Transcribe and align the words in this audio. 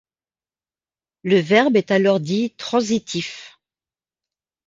Le 1.21 1.39
verbe 1.39 1.77
est 1.77 1.91
alors 1.91 2.19
dit 2.19 2.55
transitif. 2.55 3.59